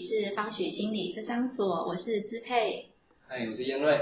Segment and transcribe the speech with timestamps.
[0.00, 2.88] 是方许心理咨商所，我是支配。
[3.26, 4.00] 嗨，我是燕瑞。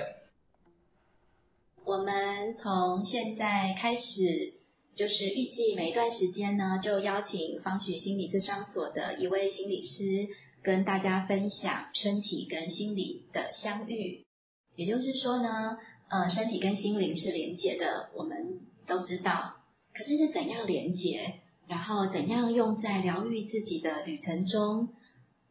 [1.84, 4.54] 我们从现在开始，
[4.94, 10.28] 就是预计每一段时间呢，就邀请方许心理咨商所的一位心理师，
[10.62, 14.24] 跟大家分享身体跟心理的相遇。
[14.76, 19.56] 也就是说呢，呃，身体跟心灵是连结的，我们都知道。
[19.92, 21.40] 可是是怎样连结？
[21.66, 24.88] 然后怎样用在疗愈自己的旅程中，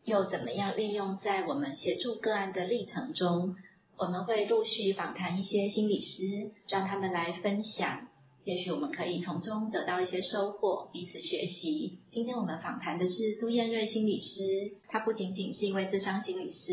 [0.08, 3.58] 又怎么样运用在我们协助个案的历程中？
[3.98, 8.08] 我们会陆续访谈一些心理师，让他们来分享，
[8.46, 12.00] 也许我们可以从中得到一些收获，彼此学习。
[12.10, 16.72] 今天我们访谈的是苏燕瑞心理师，他不仅仅是一位智商心理师，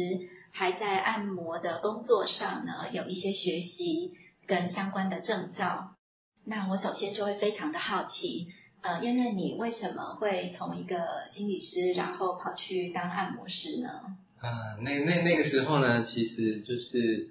[0.53, 4.12] 还在按摩的工作上呢有一些学习
[4.47, 5.97] 跟相关的证照。
[6.45, 8.47] 那我首先就会非常的好奇。
[8.84, 13.88] 呃，燕瑞，你为什么会从一个心理师，然后跑去当按摩师呢？
[14.36, 17.30] 啊，那那那个时候呢，其实就是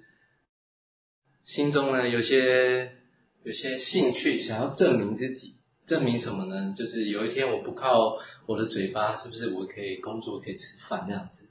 [1.44, 2.96] 心中呢有些
[3.44, 5.54] 有些兴趣，想要证明自己，
[5.86, 6.74] 证明什么呢？
[6.76, 11.48] 就是有一天我不靠我的嘴巴，是不是我可以工作，可以吃饭这样子？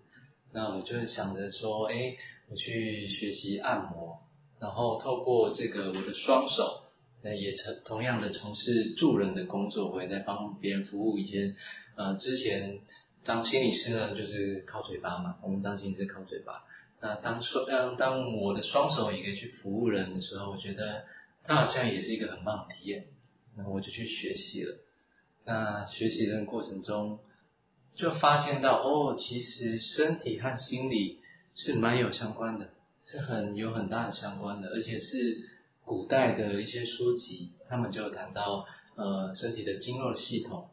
[0.52, 2.18] 那我就想着说，哎，
[2.50, 4.20] 我去学习按摩，
[4.60, 6.83] 然后透过这个我的双手。
[7.26, 11.18] 那也从同样的从事助人的工作，我也在帮别人服务。
[11.18, 11.56] 以前，
[11.96, 12.82] 呃，之前
[13.24, 16.66] 当心理师呢，就是靠嘴巴嘛，我们当心理师靠嘴巴。
[17.00, 21.06] 那当双当当我的双手也可以去服务人的时候，我觉得
[21.44, 23.06] 它好像也是一个很棒的体验。
[23.56, 24.78] 那我就去学习了。
[25.46, 27.20] 那学习的过程中，
[27.96, 31.22] 就发现到哦，其实身体和心理
[31.56, 32.72] 是蛮有相关的，
[33.06, 35.53] 是很有很大的相关的，而且是。
[35.86, 40.70] 古代的一些书籍，他们就谈到呃身体的经络系统，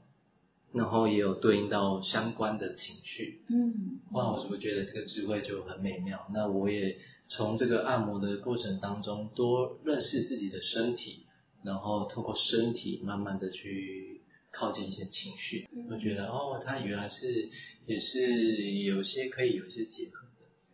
[0.73, 3.43] 然后也有对应到相关的情绪。
[3.49, 6.27] 嗯，哇，我是不是觉得这个智慧就很美妙？
[6.33, 11.27] 那我也从这个按摩的过程当中多认识自己的身体，
[11.65, 14.21] 然后透过身体慢慢的去
[14.53, 17.51] 靠近一些情绪，我觉得哦，它原来是
[17.87, 20.30] 也是有些可以有些结合的。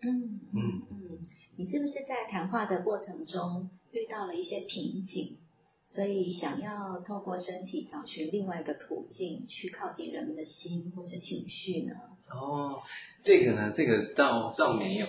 [0.09, 1.19] 嗯嗯嗯，
[1.57, 3.71] 你是不是在谈话的过程中？
[3.91, 5.39] 遇到了一些瓶颈，
[5.87, 11.95] 所以想要透过身体找寻另外一个途径去靠近人们的心或是情绪呢？
[12.31, 12.83] 哦，
[13.25, 15.09] 这个呢，这个倒倒没有，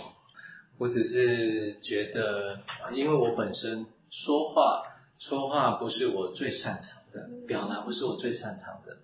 [0.78, 2.62] 我只是觉得，
[2.94, 4.84] 因为我本身说话
[5.20, 8.98] 说话不是我最擅长的，表达不是我最擅长的，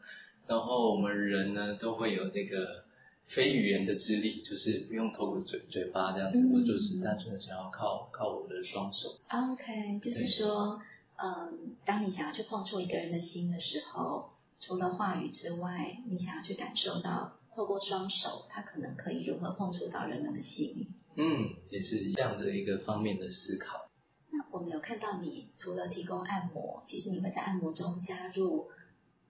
[0.47, 2.85] 然后我们人呢都会有这个。
[3.27, 9.17] 非语言的智力，就是不用透过嘴嘴巴这样子，我就是单纯的想要靠靠我的双手。
[9.29, 10.81] OK，就是说，
[11.15, 20.87] 嗯，当你想要去碰触一个人的心的时候，除了话语之外，你想要去感受到，透过双手，他可能可以如何碰触到人们的心。
[21.15, 23.89] 嗯，也是这样的一个方面的思考。
[24.29, 28.67] 那我们有看到你除了提供按摩，其实你会在按摩中加入，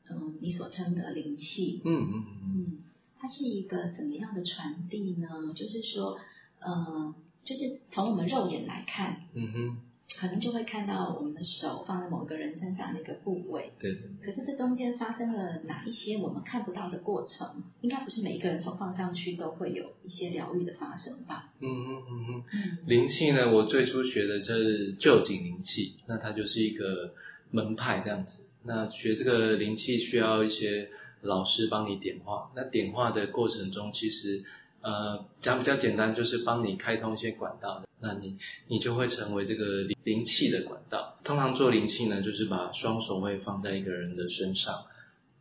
[0.10, 1.82] 嗯，你所称的灵气。
[1.86, 2.84] 嗯嗯嗯。
[3.24, 5.30] 它是一个怎么样的传递呢？
[5.56, 6.20] 就是说，
[6.60, 9.78] 呃，就是从我们肉眼来看，嗯哼，
[10.20, 13.98] 可能就会看到我们的手放在某一个人身上的一个部位，对。
[14.22, 17.64] 可是这中间发生了哪一些我们看不到的过程？
[17.80, 21.54] 应该不是每一个人手放上去都会有一些疗愈的发生吧？
[21.62, 22.44] 嗯哼嗯哼。
[22.86, 23.54] 灵气呢？
[23.54, 27.14] 我最初学的是旧景灵气，那它就是一个
[27.52, 28.44] 门派这样子。
[28.64, 30.90] 那学这个灵气需要一些。
[31.24, 34.44] 老师帮你点化，那点化的过程中，其实
[34.82, 41.18] 呃讲比较简单，就是帮你开通一些管道，那你你就会成为这个灵灵气的管道。
[41.24, 44.84] 通常做灵气呢，就是把双手会放在一个人的身上，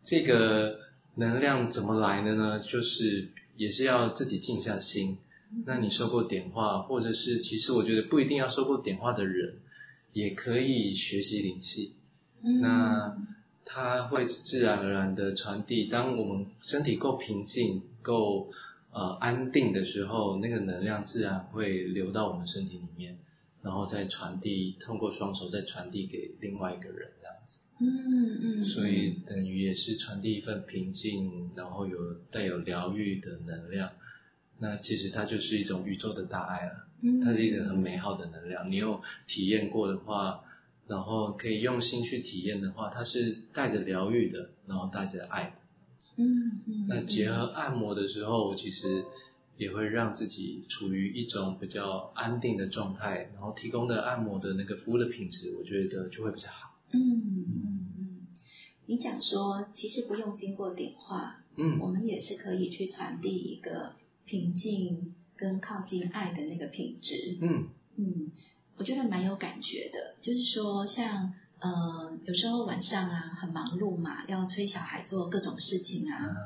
[0.04, 0.78] 这个
[1.16, 2.60] 能量怎么来的呢？
[2.60, 5.18] 就是也是要自己静下心。
[5.66, 9.56] 那你受过点化，或者是其实我觉得不一定要受过点化的人，
[10.12, 11.96] 也可以学习灵气。
[12.40, 13.18] 那。
[13.64, 15.84] 它会自然而然的传递。
[15.86, 18.50] 当我们身体够平静、够
[18.92, 23.18] 呃安定的时候，那个能量自然会流到我们身体里面，
[23.62, 27.58] 然后再传递，通过双手再传递给另外一个人这样子。
[27.80, 28.64] 嗯嗯。
[28.66, 33.90] 所以等于也是传递一份平静，然后有带有疗愈的能量。
[34.58, 36.86] 那其实它就是一种宇宙的大爱了。
[37.00, 37.20] 嗯。
[37.20, 38.70] 它是一种很美好的能量。
[38.70, 40.44] 你有体验过的话。
[40.86, 45.52] 然后可以用心去体验的话，它是带着疗愈的，然后带着爱的。
[46.18, 46.86] 嗯嗯。
[46.88, 49.04] 那结合按摩的时候，其实
[49.56, 56.76] 也会让自己处于一种比较安定的状态，然后提供的按摩的那个服务的品质，我觉得就会比较好。
[56.90, 58.26] 嗯嗯嗯。
[58.86, 63.94] 你讲说，其实不用经过点化，嗯我们也是可以去传递一个
[64.24, 67.38] 平静跟靠近爱的那个品质。
[67.40, 68.32] 嗯嗯，
[68.76, 76.36] 我觉得蛮有感觉的，就是说像呃有时候晚上啊很忙碌嘛，要催小孩做各种事情啊，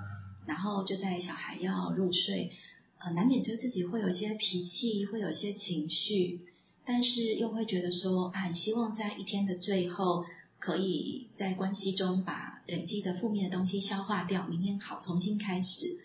[0.47, 2.53] 然后就在小孩要入睡，
[2.99, 6.41] 呃难免就自己会有一些脾气，会有一些情绪，
[6.85, 10.27] 但是又会觉得说啊，很希望在一天的最后，
[10.59, 16.01] 可以在关系中把累积的负面的东西消化掉，明天好重新开始。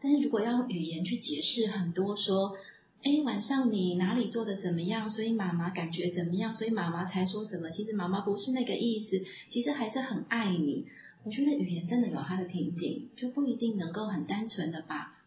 [0.00, 2.56] 但是如果要用语言去解释很多说，
[3.02, 5.08] 哎，晚上你哪里做的怎么样？
[5.10, 6.54] 所以妈妈感觉怎么样？
[6.54, 7.68] 所以妈妈才说什么？
[7.70, 10.86] 其实妈妈不是那个意思，其实还是很爱你。
[11.24, 15.18] 我觉得语言真的有它的瓶颈，就不一定能够很单纯的把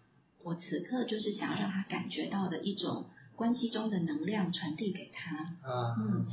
[0.43, 3.05] 我此刻就是想要让他感觉到的一种
[3.35, 5.35] 关系中的能量传递给他。
[5.61, 6.25] 啊嗯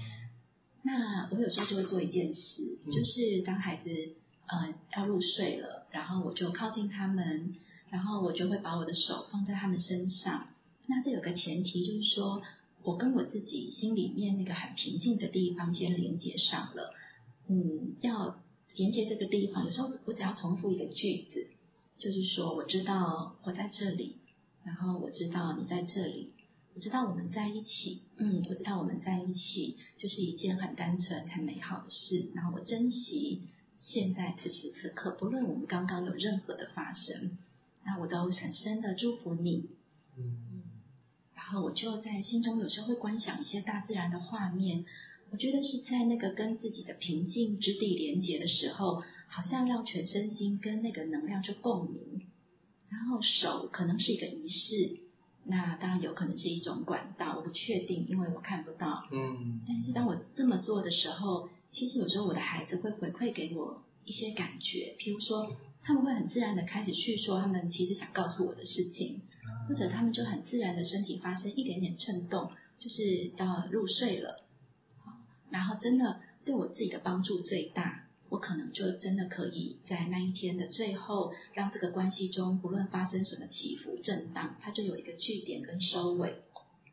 [0.84, 3.88] 那我有时候就会做一件事，嗯就是当孩子
[4.46, 7.54] 呃要入睡了，然后我就靠近他们，
[7.88, 10.48] 然后我就会把我的手放在他们身上。
[10.86, 12.42] 那这有个前提就是说，
[12.82, 16.94] 我跟我自己心里面那个很平静的地方先连接上了。
[17.46, 18.42] 嗯，要
[18.74, 21.46] 连接这个地方，有时候我只要重复一个句子，
[21.98, 24.16] 就是说我知道我在这里，
[24.64, 26.32] 然后我知道你在这里，
[26.74, 32.30] 我知道我们在一起，嗯，我知道我们在一起就是一件很单纯、很美好的事。
[32.34, 33.42] 然后我珍惜
[33.74, 37.38] 现在此时此刻，不论我们刚刚有任何的发生，
[37.84, 39.68] 那我都深深的祝福你。
[40.16, 40.51] 嗯
[41.52, 44.84] 后我就在心中有时候会观想一些大自然的画面，
[45.30, 52.26] 我觉得是在那个跟自己的平静之地连接的时候，好像让全身心跟那个能量就共鸣。
[52.88, 54.98] 然后手可能是一个仪式，
[55.44, 59.08] 那当然有可能是一种管道，我不确定，因为我看不到。
[59.10, 69.20] 嗯但是当我这么做的时候，其实有时候我的孩子会回馈给我一些感觉，譬如说他们会很自然的开始去说他们其实想告诉我的事情，
[69.68, 74.44] 或者他们就很自然的身体发生一点点震动，就是到入睡了。
[75.50, 86.36] 然后真的对我自己的帮助最大，我可能就真的可以在那一天的最后，让这个关系中不论发生什么起伏震荡，它就有一个句点跟收尾。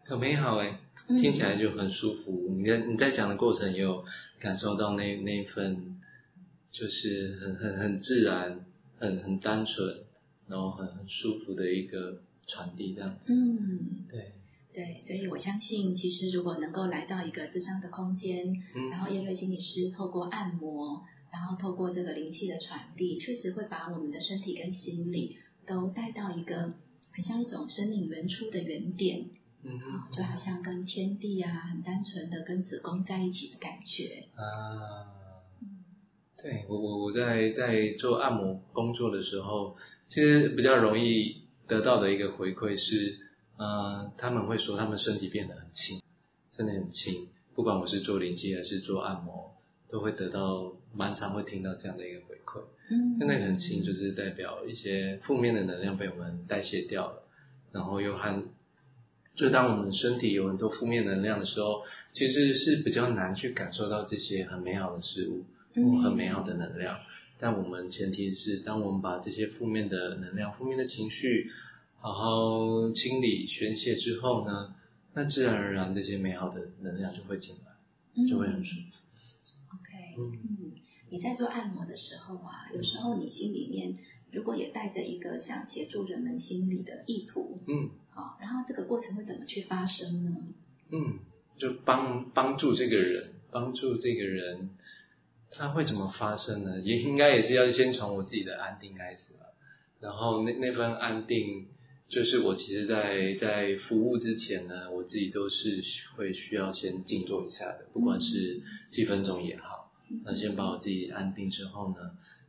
[0.04, 2.50] 很美好哎，嗯听起来就很舒服。
[2.58, 4.04] 你在你在讲的过程也有
[4.40, 6.02] 感受到那那一份，
[6.72, 8.66] 就是很很很自然、
[9.00, 10.04] 很很单纯，
[10.48, 13.34] 然后很很舒服的一个传递这样子。
[13.34, 14.06] 嗯。
[14.10, 14.34] 对，
[14.74, 26.74] 对，所以我相信，其实如果能够来到一个智商的空间，嗯然后叶瑞心理师透过按摩，然后透过这个灵气的传递，确实会把我们的身体跟心理都带到一个
[27.12, 29.30] 很像一种生命原初的原点，
[29.64, 34.28] 嗯啊，就好像跟天地啊，很单纯的跟子宫在一起的感觉。
[34.36, 35.14] 啊，
[36.42, 39.76] 对我我我在在做按摩工作的时候，
[40.08, 43.18] 其实比较容易得到的一个回馈是，
[43.58, 46.02] 呃，他们会说他们身体变得很轻，
[46.52, 49.54] 真的很轻，不管我是做灵气还是做按摩，
[49.90, 52.62] 都会得到蛮常会听到这样的一个回馈。
[52.90, 57.24] 嗯那那个很轻，就是代表一些负面的能量被我们代谢掉了，
[57.72, 58.44] 然后又和，
[59.36, 67.00] 就当我们身体有很多负面能量的时候，其实是比较难去感受到这些很美好的事物很美好的能量。
[67.38, 71.50] 但我们前提是，当我们把这些负面的能量、负面的情绪
[72.00, 74.76] 好好清理、宣泄之后呢，
[75.14, 78.98] 那自然而然这些美好的能量就会进来，就会很舒服。
[79.70, 80.72] OK，嗯嗯，
[81.10, 83.98] 你在做按摩的时候啊，有时候你心里面
[84.32, 90.36] 如果也带着一个想协助人们心理的意图，嗯好，然后这个过程会怎么去发生呢？
[90.92, 91.20] 嗯，
[91.58, 94.72] 就帮帮助这个人，帮助这个人，
[95.52, 96.80] 他会怎么发生呢？
[96.80, 99.46] 也应该也是要先从我自己的安定开始吧。
[100.00, 101.68] 然后那那份安定，
[102.08, 105.82] 就是我其实在在服务之前呢，我自己都是
[106.16, 109.92] 会需要先静坐一下的，不管是几分钟也好。
[110.24, 111.96] 那先把我自己安定之后呢，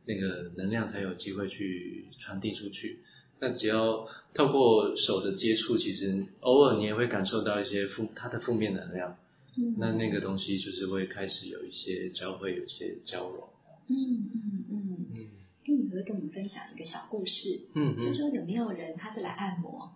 [0.05, 3.01] 那个能量才有机会去传递出去。
[3.39, 9.17] 那只要透过手的接触，其实偶尔你也会感受到一些负它的负面能量，
[9.57, 9.75] 嗯。
[9.77, 13.49] 那那个东西就是会开始有一些交汇，有一些交融。
[13.87, 15.27] 嗯嗯嗯，嗯。
[15.63, 18.05] 哎，你会跟我们分享一个小故事，嗯嗯。
[18.07, 19.95] 就说有没有人他是来按摩，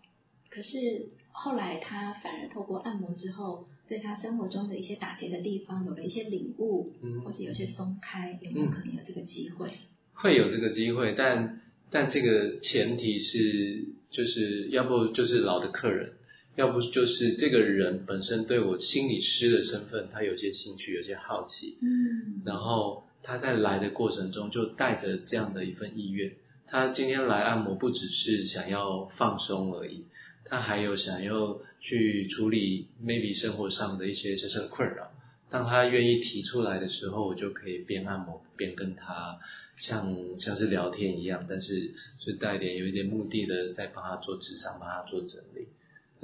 [0.50, 7.22] 可是后来他反而透过按摩之后，对他生活中的一些打结的地方有了一些领悟，嗯。
[7.22, 9.70] 或是有些松开，有没有可能有这个机会？
[10.14, 16.14] 会有这个机会，但但这个前提是，就是要不就是老的客人，
[16.56, 26.34] 要不就是这个人本身对我心理师的身份，他有些兴趣，有些好奇，嗯然后他在来的过程中就带着这样的一份意愿，
[26.68, 30.06] 他今天来按摩不只是想要放松而已，
[30.46, 35.12] 他还有想要去处理 maybe 生活上的一些小小的困扰。
[35.50, 39.40] 当他愿意提出来的时候，我就可以边按摩边跟他
[39.78, 45.68] 像像是聊天一样，但是是带点有一点目的的在帮他做智商，帮他做整理。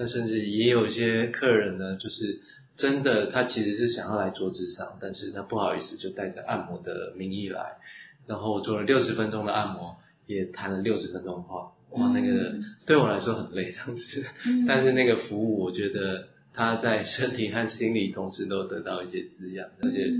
[0.01, 2.39] 那甚至也有一些客人呢，就是
[2.75, 7.77] 真的他其实是想要来做智商，但是他不好意思就带着按摩的名义来，
[8.25, 12.55] 然后我做了六十分钟的按摩，也谈了六十分钟话，哇，那个
[12.87, 14.25] 对我来说很累这样子，
[14.67, 16.29] 但是那个服务我觉得。
[16.53, 20.11] 他在身体和心理同时都得到一些滋养，而且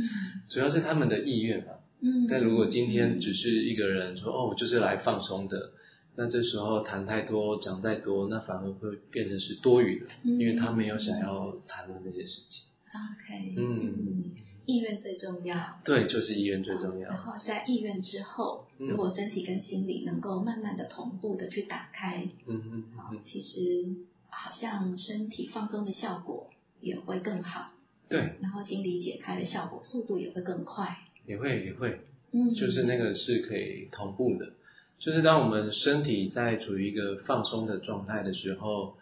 [0.48, 1.74] 主要是他们的意愿嘛。
[2.00, 2.26] 嗯。
[2.30, 5.72] 但如果今天只是一个人说哦，我就是来放松的，
[6.16, 12.66] 那这时候谈太多、讲再多，那反而会变成是多余的，因为他没有想要谈论这些事情。
[12.90, 13.56] OK。
[13.58, 14.32] 嗯。
[14.66, 15.80] 意愿最重要。
[15.84, 17.10] 对，就是意愿最重要。
[17.10, 24.08] 然后在意愿之后，如果身体跟心理能够慢慢的同步的去打开，嗯嗯，好，其实。
[24.34, 26.50] 好像身体放松的效果
[26.80, 27.74] 也会更好，
[28.08, 32.00] 对，然后心理解开的效果速度也会更快，也会也会，
[32.32, 34.54] 嗯，就是那个是可以同步的，
[35.02, 38.94] 就是当我们身体在处于一个放松的状态的时候，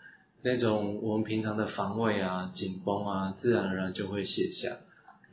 [0.41, 4.77] 那种我们平常的防卫啊、紧绷啊，自然而然就会卸下，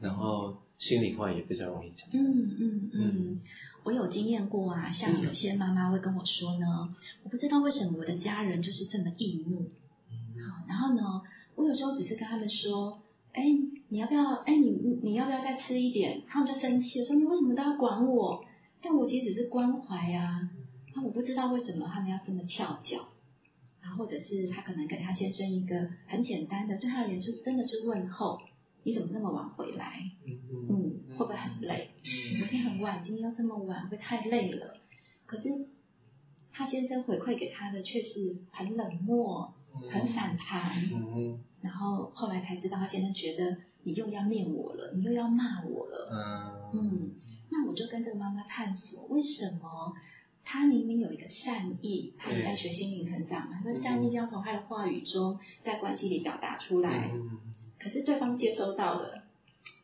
[0.00, 2.08] 然后心里话也比较容易讲。
[2.12, 3.40] 嗯嗯嗯，
[3.84, 6.92] 我有经验过啊，像有些妈妈会跟我说呢，
[7.22, 9.70] 我不知道为什么我的家人就是这么易怒。
[10.66, 11.22] 然后呢，
[11.54, 13.00] 我有时候只是跟他们说，
[13.32, 13.44] 哎，
[13.88, 14.34] 你要不要？
[14.44, 14.70] 哎，你
[15.04, 16.22] 你要不要再吃一点？
[16.26, 18.44] 他们就生气了，说你为什么都要管我？
[18.82, 20.50] 但我其实只是关怀啊。
[20.96, 23.06] 那我不知道为什么他们要这么跳脚。
[23.80, 28.40] 然后或者是他可能给他先生一个很简单的，对他而言是真的是问候，
[28.82, 30.10] 你怎么那么晚回来？
[30.26, 31.90] 嗯，会不会很累？
[32.38, 34.78] 昨天很晚，今天又这么晚，会不会太累了？
[35.26, 35.68] 可是
[36.50, 39.52] 他先生回馈给他的却是很冷漠。
[39.90, 40.72] 很反弹，
[41.60, 46.72] 然后后来才知道，他先生觉得你又要念我了，你又要骂我了。
[46.72, 47.10] 嗯，
[47.50, 49.92] 那我就跟这个妈妈探索，为什么
[50.46, 57.10] 他明明有一个善意，他也在学心灵成长嘛，那善意要从他的话语中在关系里表达出来，
[57.78, 59.24] 可是对方接收到了，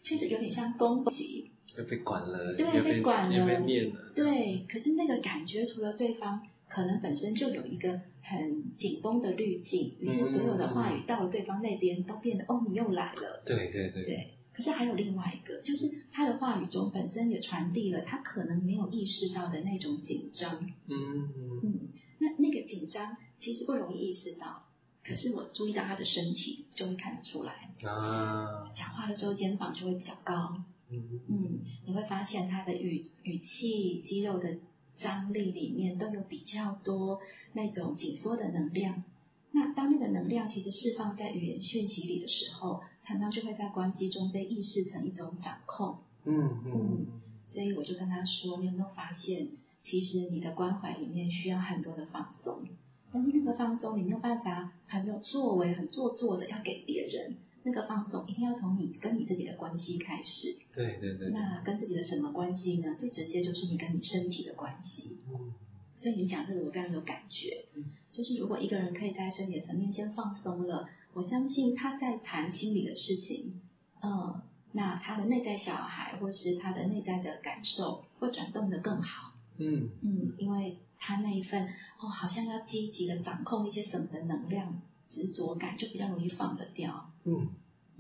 [0.02, 6.40] 确实有点像攻击，又被管了，对，被管了，被念了，对，可是那个感觉除了对方。
[6.75, 13.42] 可能本身就有一个很紧绷的滤镜，于是所有的话语到了对方那边都变得哦，你又来了。
[13.45, 14.04] 对对对。
[14.07, 20.71] 对，可是还有另外一个，就是他的话语中本身也传递了他可能没有意识到的那种紧张。
[20.87, 21.32] 嗯
[21.62, 21.88] 嗯。
[22.18, 24.64] 那那个紧张其实不容易意识到，
[25.04, 27.71] 可是我注意到他的身体就会看得出来。
[27.82, 28.71] 啊。
[28.75, 30.62] 讲话的时候肩膀就会比较高。
[30.90, 31.61] 嗯嗯。
[31.87, 34.59] 你会发现他的语语气、肌肉的。
[34.94, 37.18] 张力里面都有比较多
[37.54, 39.02] 那种紧缩的能量，
[39.50, 45.99] 那当那个能量其实释放在语言讯息里的时候，常常就会在关系中被意识成一种掌控。
[46.25, 47.06] 嗯嗯。
[47.44, 49.49] 所以我就跟他说，你有没有发现，
[49.82, 52.66] 其实你的关怀里面需要很多的放松，
[53.11, 57.37] 但是那个放松你没有办法很有作为、很做作的要给别人。
[57.64, 60.56] 那个放松一定要从你跟你自己的关系开始。
[60.73, 61.30] 对对对。
[61.30, 62.97] 那跟自己的什么关系呢？
[62.99, 65.18] 最直接就是你跟你身体的关系。
[65.28, 65.52] 嗯。
[65.97, 67.66] 所以你讲这个我非常有感觉。
[67.75, 67.85] 嗯。
[68.12, 73.61] 就是如果一个人可以在身体的层面先放松了，我相信他在谈心理的事情，
[74.02, 74.40] 嗯，
[74.73, 79.33] 那他的内在小孩或是他的内在的感受会转动的更好。
[79.57, 79.90] 嗯。
[80.02, 81.64] 嗯，因为他那一份
[81.99, 84.81] 哦，好像要积极的掌控一些什么的能量。
[85.09, 87.11] 执着感就比较容易放得掉。
[87.25, 87.50] 嗯，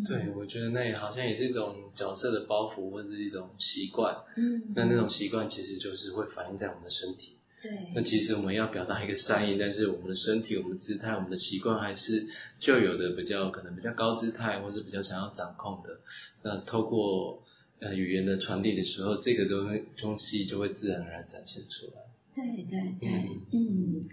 [0.02, 4.16] 对，我觉得那也好像也是一种角色的包袱，或者是一种习惯。
[4.34, 7.36] 嗯，那那种习惯其实就是会反映在我们的身体。
[7.62, 7.70] 对。
[7.94, 12.26] 那其实我们要表达一个善意，但是我们的身体、我们的姿态、我们的习惯还是
[12.58, 16.00] 就有的比较可能比较高姿态，或是比较想要掌控的。
[16.42, 17.42] 那透过
[17.78, 22.02] 呃语言的传递的时候，这个东东西就会自然而然展现出来。
[22.34, 24.08] 对对对，嗯。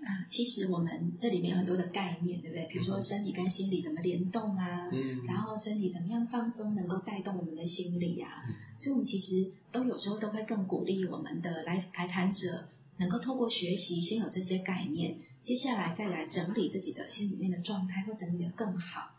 [0.00, 2.68] 啊，其实我们这里面有很多的概念，对不对？
[2.70, 8.44] 比如说身体跟心理怎么联动啊，嗯，然后身体怎么样放松，能够带动我们的心理啊，
[8.78, 19.10] 所以我们其实都有时候都会更鼓励我们的来来谈者，能够透过学习先有这些概念，接下来再来整理自己的心里面的状态，或整理的更好。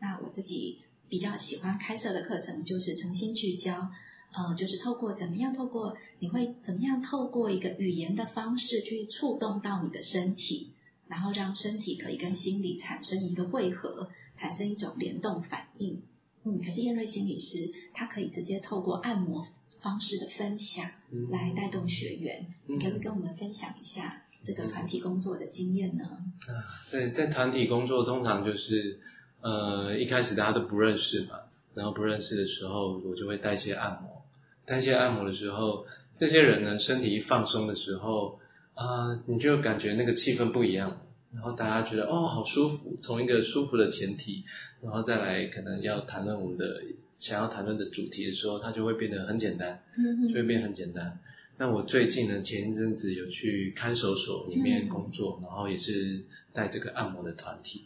[0.00, 3.90] 那我自己比较喜欢开设的课程就是诚心聚焦。
[4.30, 10.72] 呃，就是透过怎么样，透过你会怎么样，透过一个语言的方式去触动到你的身体，
[11.06, 16.02] 然后让身体可以跟心理产生一个汇合，产生一种联动反应。
[16.44, 19.46] 嗯，可是燕瑞心理师他可以直接透过按摩
[19.80, 20.84] 方式的分享，
[21.30, 22.46] 来带动学员。
[22.66, 26.04] 你可不可以跟我们分享一下这个团体工作的经验呢？
[26.04, 26.52] 啊，
[26.90, 28.98] 对在团体工作，通常就是
[29.40, 31.40] 呃一开始大家都不认识嘛，
[31.74, 34.24] 然后不认识的时候，我就会带一些按摩，
[34.66, 38.40] 带一些按摩的时候，这些人呢身体一放松的时候，
[38.74, 41.00] 啊，你就感觉那个气氛不一样。
[41.30, 44.44] 然后大家觉得哦好舒服，从一个舒服的前提，
[44.80, 46.80] 然后再来可能要谈论我们的
[47.18, 49.82] 想要谈论的主题的时候，它就会变得很简单，
[50.28, 51.18] 就会变很简单。
[51.56, 57.84] 那我最近呢前一阵子有去看守所里面工作，然后也是带这个按摩的团体。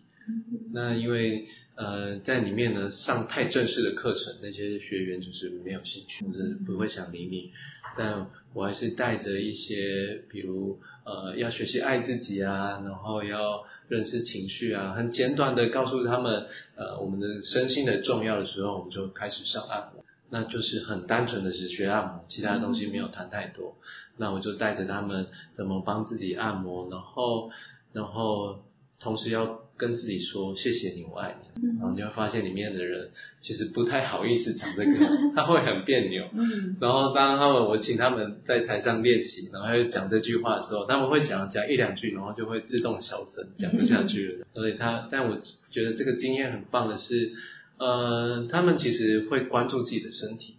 [0.72, 7.50] 那因为呃在里面呢上太正式的课程，那些学员就是没有兴趣，或者不会想理你，
[7.96, 10.78] 但我还是带着一些比如。
[11.04, 16.46] 呃，要学习爱自己啊，然后要认识情绪啊，很简短的告诉他们，
[16.76, 23.76] 呃，我们的身心的重要的时候，我们就开始上按摩，那就是很单纯的是学按摩，其他东西没有谈太多。
[24.16, 27.50] 那我就带着他们怎么帮自己按摩，然后，
[27.92, 28.62] 然后
[28.98, 29.60] 同时要。
[29.82, 33.10] 跟自己说谢谢你，我爱你，然后你会发现里面的人
[33.40, 34.92] 其实不太好意思讲这个，
[35.34, 36.28] 他会很别扭。
[36.32, 36.76] 嗯。
[36.80, 44.46] 然后当他们我请他们在台上练习，然后又讲这句话的时候，他们会讲讲一两句，然后就会自动小声，讲不下去了。
[44.54, 45.40] 所以他，但我
[45.72, 47.32] 觉得这个经验很棒的是，
[47.78, 50.58] 呃，他们其实会关注自己的身体，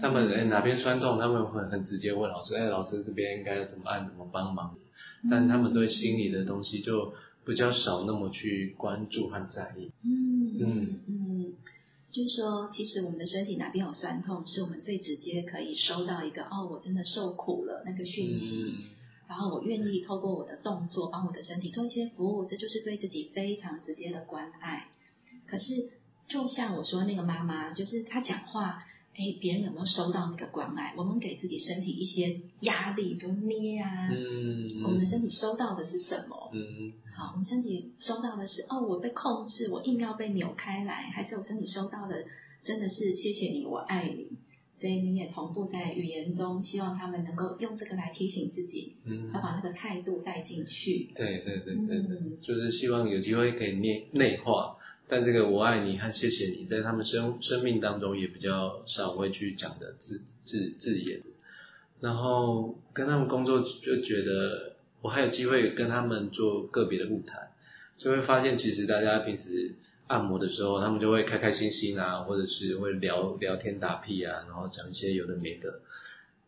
[0.00, 4.74] 他们哎哪边酸痛，他们会很直接问老师，哎老师这边应该怎么按，怎么帮忙？
[5.30, 7.14] 但他们对心理的东西就。
[7.44, 9.90] 比较少那么去关注和在意。
[10.02, 11.52] 嗯嗯嗯，
[12.10, 18.74] 就是说，其实我们的身体哪边有酸痛，是我们最直接可以收到一个哦，我真的受苦了那个讯息，
[19.28, 24.88] 然后我愿意透过我的动作帮我的身体做一些服务，这就是对自己非常直接的关爱。
[25.46, 25.90] 可是，
[26.28, 28.84] 就像我说那个妈妈，就是她讲话。
[29.12, 30.94] 哎，别人有没有收到那个关爱？
[30.96, 34.08] 我们给自己身体一些压力，比如捏啊。
[34.10, 34.82] 嗯。
[34.84, 36.50] 我们的身体收到的是什么？
[36.54, 36.92] 嗯。
[37.16, 42.24] 好，我们身体收到的是哦，我被控制，我硬要被扭开来，还是我身体收到的
[42.62, 44.38] 真的是谢谢你，我爱你。
[44.76, 51.12] 所以你也同步在语言中，希望他们能够用这个来提醒自己，嗯，要把那个态度带进去。
[51.14, 54.78] 对对对对对，就是希望有机会可以内内化。
[55.10, 61.20] 但这个我爱你和谢谢你，在他们生生命当中也比较少会去讲的字字字眼，
[61.98, 67.48] 然后跟他们工作就觉得我还有机会跟他们做个别的物谈，
[67.98, 69.74] 就会发现其实大家平时
[70.06, 75.80] 按摩的时候，他们就会开开心心啊，或者是会聊聊天打屁啊，然后讲一些有的没的，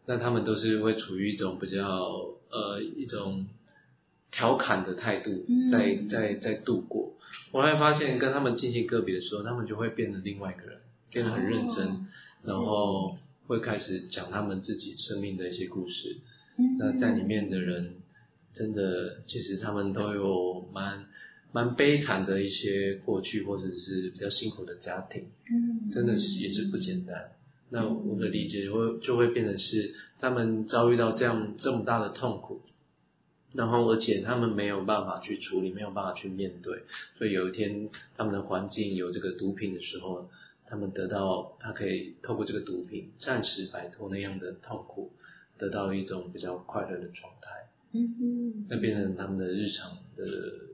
[0.06, 3.48] 那他们都是会处于一种比较呃一种
[4.30, 7.16] 调侃的态度在在在度过。
[7.50, 10.78] 我会发现，跟他们进行个别的时候，他们就会变得另外一个人，
[11.10, 12.06] 变得很认真，
[12.44, 13.16] 然后
[13.46, 16.16] 会开始讲他们自己生命的一些故事。
[16.78, 17.94] 那在里面的人，
[18.52, 21.06] 真的其实他们都有蛮
[21.52, 25.26] 蛮悲惨的一些过去，或者是比较辛苦的家庭。
[25.50, 27.32] 嗯，真的是也是不简单。
[27.70, 32.60] 那我的理解会就会变成是，他们遭遇到这样这么大的痛苦。
[33.54, 36.84] 然后，而且他们没有办法去处理，没有办法去面对，
[37.18, 40.30] 所以有一天他们的环境有这个毒品的时候，
[40.66, 45.12] 他们得到他可以透过这个毒品暂时摆脱那样的痛苦，
[45.58, 47.68] 得到一种比较快乐的状态。
[47.92, 48.66] 嗯嗯。
[48.70, 50.24] 那变成他们的日常的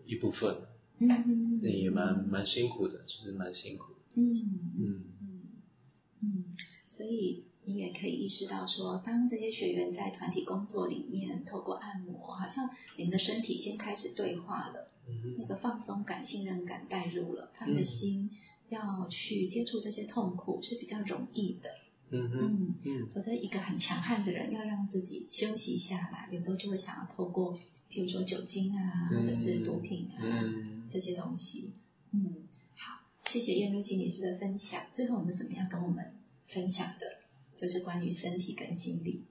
[0.07, 0.69] 一部分了。
[0.99, 1.61] 嗯嗯。
[1.63, 3.95] 那也蛮蛮辛苦的，其实蛮辛苦。
[4.15, 5.03] 嗯嗯嗯
[6.23, 6.45] 嗯。
[6.87, 7.45] 所以。
[7.69, 14.91] 你也可以意识到，说当这些学员在团体工作里面，透过按摩，好像你们的身体先开始对话了，
[15.37, 18.31] 那个放松感、信任感带入了，他们的心
[18.71, 21.69] 要去接触这些痛苦是比较容易的。
[22.11, 23.09] 嗯嗯嗯。
[23.15, 27.59] 否则一个很强悍的人，要让自己休息下来，有时候就会想要透过，
[27.91, 30.25] 譬如说酒精啊，或者是毒品啊
[30.91, 31.75] 这些东西。
[32.13, 34.81] 嗯，好，谢谢燕如心理师的分享。
[34.95, 36.15] 最后，我们怎么样跟我们
[36.47, 37.18] 分享的？
[37.59, 39.25] 就是关于身体跟心理，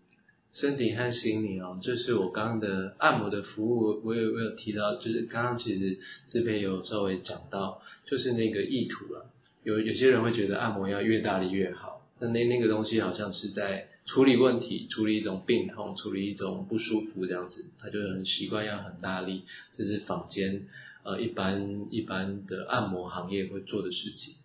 [0.52, 9.32] 身体和心理哦，就是我刚刚的按摩的服务，我有我有提到，就是刚刚其实这边有稍微讲到，就是那个意图了。
[9.64, 19.44] 有有些人会觉得按摩要越大力越好，那那那个东西好像是在处理问题，处理一种病痛，处理一种不舒服这样子，他就很习惯要很大力，
[19.78, 20.68] 这是坊间
[21.04, 24.36] 呃一般一般的按摩行业会做的事情。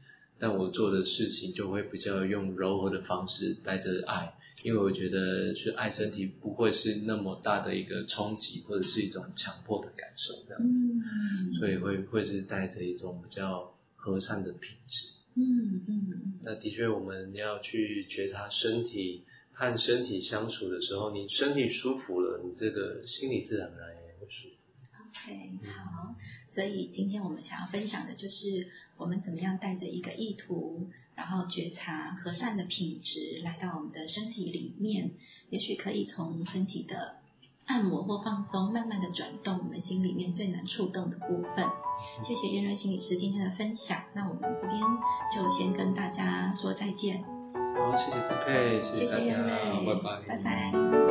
[0.43, 15.07] 但我做的事情就会比较用柔和的方式，带着爱，因为我觉得去爱身体不会是那么大的一个冲击，或者是一种强迫的感受这样子，所以会会是带着一种比较和善的品质。
[15.37, 16.35] 嗯嗯。
[16.43, 24.55] 那的确我们要去觉察身体和身体相处的时候，你身体舒服了，你这个心理自然而然也会舒服。
[25.09, 26.17] OK，好，
[26.49, 28.67] 所以今天我们想要分享的就是
[29.03, 35.11] 我们怎么样带着一个意图，然后觉察和善的品质来到我们的身体里面，
[35.51, 37.17] 也许可以从身体的
[37.67, 41.67] 按摩或放松，慢慢的转动我们心里面最难触动的部分。
[42.23, 44.81] 谢谢燕瑞心理师今天的分享，那我们这边
[45.35, 47.25] 就先跟大家说再见，
[47.75, 51.02] 好，谢谢子佩，谢谢大家，燕瑞，拜拜，拜拜。